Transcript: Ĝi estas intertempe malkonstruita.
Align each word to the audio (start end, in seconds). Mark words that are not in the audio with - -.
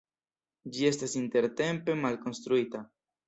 Ĝi 0.77 0.87
estas 0.91 1.13
intertempe 1.19 1.97
malkonstruita. 2.05 2.85